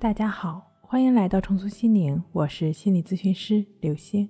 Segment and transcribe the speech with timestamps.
[0.00, 4.28] 大家好，欢迎来到重塑心灵，我是心理咨询师刘星。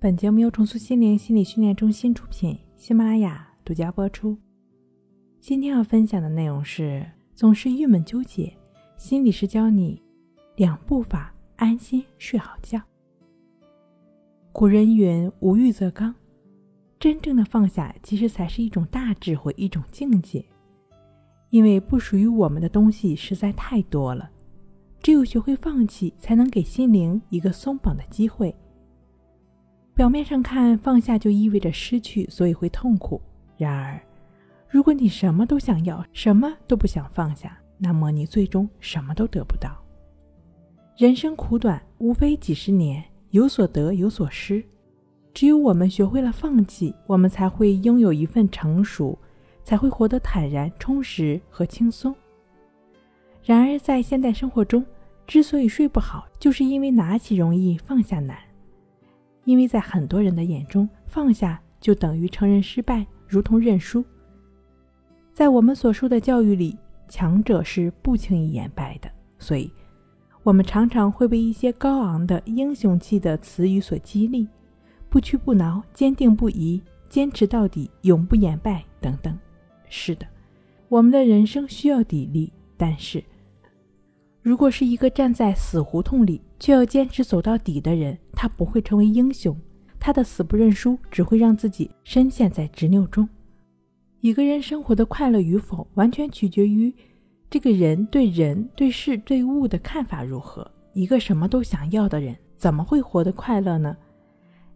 [0.00, 4.38] 本节目由重塑心灵心理训练中心出品，喜马拉雅独家播出。
[5.38, 8.50] 今天要分享的内容是：总是郁闷纠结，
[8.96, 10.00] 心理师教你
[10.56, 12.80] 两步法，安心睡好觉。
[14.50, 16.14] 古人云：“无欲则刚。”
[16.98, 20.42] 真正的放下，其实才是一种大智慧，一种境界。
[21.50, 24.30] 因为不属于我们的东西实在太多了。
[25.04, 28.56] 只有学会放弃，才能给心灵一个松绑的机会。
[29.94, 33.20] 表面上看，放下就意味着失去，所以会痛苦。
[33.58, 34.00] 然而，
[34.66, 39.76] 如果你什么都想要，什么都不想放下，那么你最终什么都得不到。
[40.96, 44.64] 人生苦短，无非几十年，有所得，有所失。
[45.34, 49.18] 只有我们学会了放弃，我们才会拥有一份成熟，
[49.62, 52.16] 才会活得坦然、充实和轻松。
[53.44, 54.82] 然而，在现代生活中，
[55.26, 58.38] 之所以睡不好，就是因为拿起容易放下难。
[59.44, 64.02] 因为在很多人的眼中，放下就等于承认失败，如同认输。
[65.34, 66.74] 在我们所受的教育里，
[67.06, 69.70] 强者是不轻易言败的，所以，
[70.42, 74.48] 我们常常会被一些高昂的英雄气的词语所激励：
[75.10, 79.38] 不屈不挠、坚定不移、坚持到底、永不言败等等。
[79.90, 80.26] 是的，
[80.88, 83.22] 我们的人生需要砥砺，但是。
[84.44, 89.58] 如果是一个站在死胡同里却要坚持走到底的人，他不会成为英雄。
[89.98, 93.26] 他的死不认输只会让自己深陷在执拗中。
[94.20, 96.94] 一个人生活的快乐与否，完全取决于
[97.48, 100.70] 这个人对人、对事、对物的看法如何。
[100.92, 103.96] 一个什么都想要的人，怎么会活得快乐呢？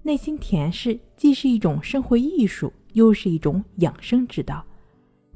[0.02, 4.64] 内心恬适，既是一种生活艺术，又是一种养生之道。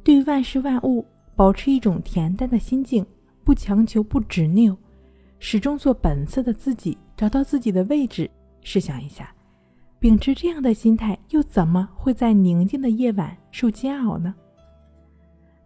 [0.02, 1.04] 对万事万物，
[1.36, 3.04] 保持一种恬淡的心境。
[3.44, 4.76] 不强求，不执拗，
[5.38, 8.30] 始终做本色的自己，找到自己的位置。
[8.60, 9.34] 试想一下，
[9.98, 14.34] 秉持这样的心态，又怎么会在宁静的夜晚受煎熬呢？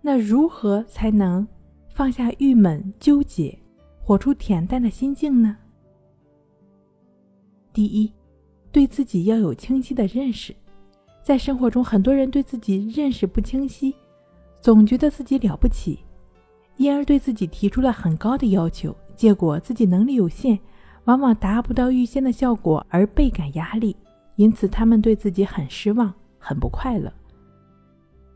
[0.01, 1.47] 那如何才能
[1.91, 3.59] 放下郁闷纠结，
[4.01, 5.57] 活出恬淡的心境呢？
[7.73, 8.11] 第一，
[8.73, 10.57] 对自己要有清晰的认识。
[11.23, 13.95] 在生活中，很多人对自己认识不清晰，
[14.61, 15.99] 总觉得自己了不起。
[16.77, 20.59] 因而对自己提出了很高的要求，结果自己能力有限，
[21.05, 23.97] 往往达不到预先的效果，而倍感压力。
[24.37, 27.11] 因此，他们对自己很失望，很不快乐。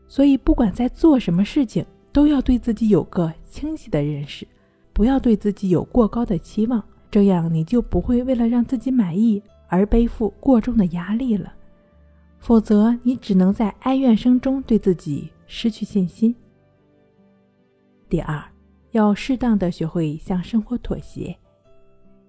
[0.07, 4.47] 所以，不管在做什么事情，都要对自己有个清晰的认识，
[4.91, 11.53] 不要对自己有过高的期望，这样你就不会为了让自己满意而背负过重的压力了。
[12.39, 16.35] 否则，你只能在哀怨声中对自己失去信心。
[18.11, 18.43] 第二，
[18.91, 21.33] 要适当的学会向生活妥协。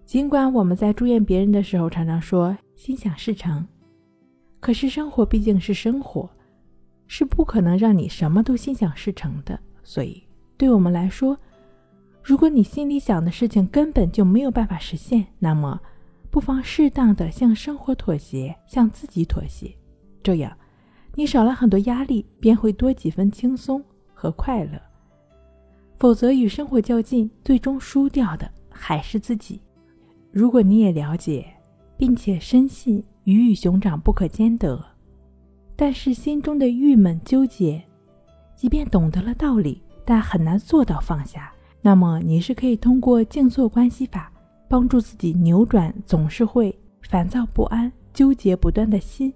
[0.04, 3.66] 尽管我们在祝愿别人的时候常常说心想事成，
[4.60, 6.30] 可是生活毕竟是生活，
[7.08, 9.58] 是不可能让你什么都心想事成的。
[9.82, 10.22] 所以，
[10.56, 11.36] 对我们来说，
[12.22, 15.80] 如果你心里想的事情根本就没有办法实现，那么
[16.30, 19.76] 不妨适当的向生活妥协，向自己妥协，
[20.22, 20.56] 这样
[21.16, 23.82] 你少了很多压力，便会多几分轻松
[24.14, 24.80] 和快乐。
[26.02, 29.60] 否则，与生活较劲，最终输掉的还是自己。
[30.32, 31.46] 如果你也了解，
[31.96, 34.84] 并且深信鱼与熊掌不可兼得，
[35.76, 37.80] 但是心中的郁闷纠结，
[38.56, 44.32] 即便懂得了道理，但很难做到放下，那么你是可以通过静坐关系法，
[44.68, 49.30] 帮助自己扭转总是会烦躁不安、纠结不断的心；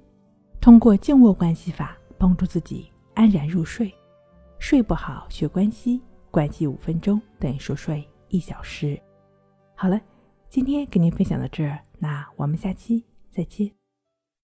[0.61, 3.95] 通过静卧关系法，帮助自己安然入睡。
[4.59, 6.01] 睡不好，学关系。
[6.37, 9.01] 关机五分钟等于熟睡一小时。
[9.75, 9.99] 好了，
[10.51, 13.86] 今天给您分享到这儿，那我们下期再见。